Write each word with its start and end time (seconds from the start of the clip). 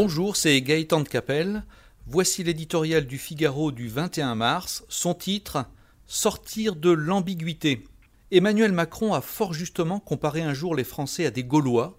Bonjour, 0.00 0.36
c'est 0.36 0.62
Gaëtan 0.62 1.00
de 1.00 1.08
Capelle. 1.08 1.64
Voici 2.06 2.44
l'éditorial 2.44 3.04
du 3.04 3.18
Figaro 3.18 3.72
du 3.72 3.88
21 3.88 4.36
mars. 4.36 4.84
Son 4.88 5.12
titre 5.12 5.64
Sortir 6.06 6.76
de 6.76 6.90
l'ambiguïté. 6.90 7.82
Emmanuel 8.30 8.70
Macron 8.70 9.12
a 9.12 9.20
fort 9.20 9.54
justement 9.54 9.98
comparé 9.98 10.40
un 10.42 10.54
jour 10.54 10.76
les 10.76 10.84
Français 10.84 11.26
à 11.26 11.32
des 11.32 11.42
Gaulois, 11.42 11.98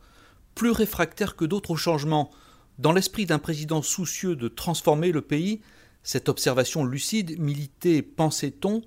plus 0.55 0.71
réfractaires 0.71 1.35
que 1.35 1.43
d'autres 1.43 1.75
changements. 1.75 2.31
Dans 2.77 2.93
l'esprit 2.93 3.25
d'un 3.25 3.37
président 3.37 3.81
soucieux 3.81 4.37
de 4.37 4.47
transformer 4.47 5.11
le 5.11 5.21
pays, 5.21 5.59
cette 6.01 6.29
observation 6.29 6.85
lucide 6.85 7.37
militait, 7.37 8.01
pensait-on, 8.01 8.81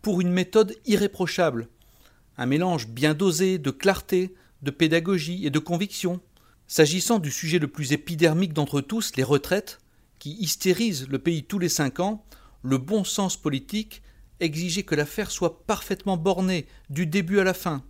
pour 0.00 0.20
une 0.20 0.30
méthode 0.30 0.76
irréprochable. 0.86 1.66
Un 2.38 2.46
mélange 2.46 2.86
bien 2.86 3.14
dosé 3.14 3.58
de 3.58 3.72
clarté, 3.72 4.32
de 4.62 4.70
pédagogie 4.70 5.44
et 5.44 5.50
de 5.50 5.58
conviction. 5.58 6.20
S'agissant 6.66 7.18
du 7.18 7.30
sujet 7.30 7.58
le 7.58 7.68
plus 7.68 7.92
épidermique 7.92 8.52
d'entre 8.52 8.80
tous, 8.80 9.12
les 9.16 9.22
retraites, 9.22 9.78
qui 10.18 10.36
hystérisent 10.40 11.08
le 11.08 11.18
pays 11.18 11.44
tous 11.44 11.58
les 11.58 11.68
cinq 11.68 12.00
ans, 12.00 12.24
le 12.62 12.78
bon 12.78 13.04
sens 13.04 13.36
politique 13.36 14.02
exigeait 14.40 14.82
que 14.82 14.94
l'affaire 14.94 15.30
soit 15.30 15.66
parfaitement 15.66 16.16
bornée, 16.16 16.66
du 16.90 17.06
début 17.06 17.38
à 17.38 17.44
la 17.44 17.54
fin. 17.54 17.84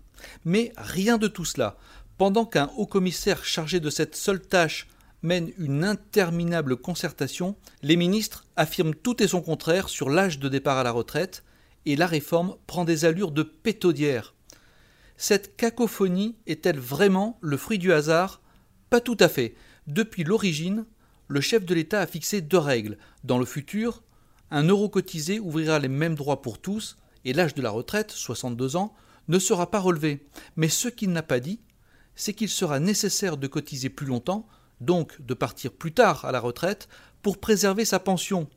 Mais 0.44 0.72
rien 0.76 1.18
de 1.18 1.28
tout 1.28 1.44
cela. 1.44 1.78
Pendant 2.18 2.44
qu'un 2.44 2.70
haut 2.76 2.86
commissaire 2.86 3.44
chargé 3.44 3.80
de 3.80 3.90
cette 3.90 4.16
seule 4.16 4.40
tâche 4.40 4.88
mène 5.22 5.52
une 5.58 5.84
interminable 5.84 6.76
concertation, 6.76 7.56
les 7.82 7.96
ministres 7.96 8.46
affirment 8.56 8.94
tout 8.94 9.22
et 9.22 9.28
son 9.28 9.40
contraire 9.40 9.88
sur 9.88 10.10
l'âge 10.10 10.38
de 10.38 10.48
départ 10.48 10.78
à 10.78 10.82
la 10.82 10.90
retraite, 10.90 11.44
et 11.86 11.96
la 11.96 12.06
réforme 12.06 12.56
prend 12.66 12.84
des 12.84 13.04
allures 13.04 13.30
de 13.30 13.42
pétaudière. 13.42 14.34
Cette 15.16 15.56
cacophonie 15.56 16.36
est-elle 16.46 16.78
vraiment 16.78 17.38
le 17.40 17.56
fruit 17.56 17.78
du 17.78 17.92
hasard? 17.92 18.40
Pas 18.94 19.00
tout 19.00 19.16
à 19.18 19.28
fait. 19.28 19.56
Depuis 19.88 20.22
l'origine, 20.22 20.84
le 21.26 21.40
chef 21.40 21.64
de 21.64 21.74
l'État 21.74 22.00
a 22.00 22.06
fixé 22.06 22.40
deux 22.40 22.58
règles. 22.58 22.96
Dans 23.24 23.40
le 23.40 23.44
futur, 23.44 24.04
un 24.52 24.62
euro 24.68 24.88
cotisé 24.88 25.40
ouvrira 25.40 25.80
les 25.80 25.88
mêmes 25.88 26.14
droits 26.14 26.42
pour 26.42 26.60
tous 26.60 26.96
et 27.24 27.32
l'âge 27.32 27.54
de 27.54 27.62
la 27.62 27.70
retraite, 27.70 28.12
62 28.12 28.76
ans, 28.76 28.94
ne 29.26 29.40
sera 29.40 29.68
pas 29.72 29.80
relevé. 29.80 30.28
Mais 30.54 30.68
ce 30.68 30.86
qu'il 30.86 31.10
n'a 31.10 31.24
pas 31.24 31.40
dit, 31.40 31.58
c'est 32.14 32.34
qu'il 32.34 32.48
sera 32.48 32.78
nécessaire 32.78 33.36
de 33.36 33.48
cotiser 33.48 33.88
plus 33.88 34.06
longtemps, 34.06 34.46
donc 34.80 35.20
de 35.20 35.34
partir 35.34 35.72
plus 35.72 35.92
tard 35.92 36.24
à 36.24 36.30
la 36.30 36.38
retraite, 36.38 36.88
pour 37.20 37.38
préserver 37.38 37.84
sa 37.84 37.98
pension. 37.98 38.48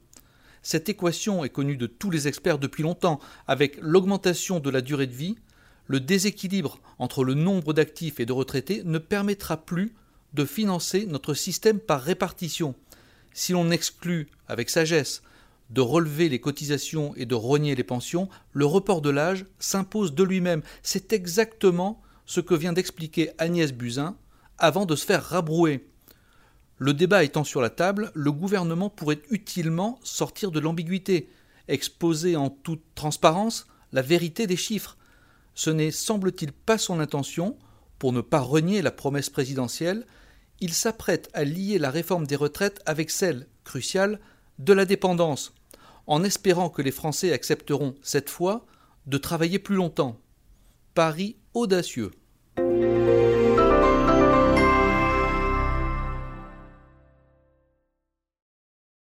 Cette 0.61 0.87
équation 0.87 1.45
est 1.45 1.49
connue 1.49 1.77
de 1.77 1.87
tous 1.87 2.11
les 2.11 2.27
experts 2.27 2.59
depuis 2.59 2.83
longtemps, 2.83 3.19
avec 3.47 3.79
l'augmentation 3.81 4.59
de 4.59 4.69
la 4.69 4.81
durée 4.81 5.07
de 5.07 5.15
vie, 5.15 5.39
le 5.87 5.99
déséquilibre 5.99 6.79
entre 6.99 7.23
le 7.23 7.33
nombre 7.33 7.73
d'actifs 7.73 8.19
et 8.19 8.27
de 8.27 8.33
retraités 8.33 8.83
ne 8.85 8.99
permettra 8.99 9.57
plus 9.57 9.95
de 10.37 10.45
financer 10.45 11.05
notre 11.07 11.33
système 11.33 11.79
par 11.79 12.01
répartition. 12.01 12.75
Si 13.33 13.51
l'on 13.51 13.71
exclut, 13.71 14.29
avec 14.47 14.69
sagesse, 14.69 15.23
de 15.71 15.81
relever 15.81 16.29
les 16.29 16.39
cotisations 16.39 17.13
et 17.17 17.25
de 17.25 17.35
rogner 17.35 17.75
les 17.75 17.83
pensions, 17.83 18.29
le 18.53 18.65
report 18.65 19.01
de 19.01 19.09
l'âge 19.09 19.45
s'impose 19.59 20.13
de 20.13 20.23
lui-même. 20.23 20.61
C'est 20.83 21.11
exactement 21.11 22.01
ce 22.25 22.39
que 22.39 22.53
vient 22.53 22.71
d'expliquer 22.71 23.31
Agnès 23.37 23.73
Buzyn 23.73 24.15
avant 24.57 24.85
de 24.85 24.95
se 24.95 25.05
faire 25.05 25.23
rabrouer. 25.23 25.89
Le 26.77 26.93
débat 26.93 27.23
étant 27.23 27.43
sur 27.43 27.59
la 27.59 27.71
table, 27.71 28.11
le 28.13 28.31
gouvernement 28.31 28.89
pourrait 28.89 29.21
utilement 29.31 29.99
sortir 30.03 30.51
de 30.51 30.59
l'ambiguïté, 30.59 31.29
exposer 31.67 32.35
en 32.35 32.49
toute 32.49 32.83
transparence 32.95 33.67
la 33.91 34.03
vérité 34.03 34.45
des 34.45 34.55
chiffres. 34.55 34.97
Ce 35.55 35.71
n'est, 35.71 35.91
semble-t-il, 35.91 36.51
pas 36.51 36.77
son 36.77 36.99
intention, 36.99 37.57
pour 37.97 38.13
ne 38.13 38.21
pas 38.21 38.39
renier 38.39 38.83
la 38.83 38.91
promesse 38.91 39.31
présidentielle, 39.31 40.05
il 40.59 40.73
s'apprête 40.73 41.29
à 41.33 41.43
lier 41.43 41.77
la 41.77 41.91
réforme 41.91 42.27
des 42.27 42.35
retraites 42.35 42.81
avec 42.85 43.11
celle, 43.11 43.47
cruciale, 43.63 44.19
de 44.59 44.73
la 44.73 44.85
dépendance, 44.85 45.53
en 46.07 46.23
espérant 46.23 46.69
que 46.69 46.81
les 46.81 46.91
Français 46.91 47.31
accepteront, 47.31 47.95
cette 48.01 48.29
fois, 48.29 48.65
de 49.05 49.17
travailler 49.17 49.59
plus 49.59 49.75
longtemps. 49.75 50.19
Paris 50.93 51.37
audacieux. 51.53 52.11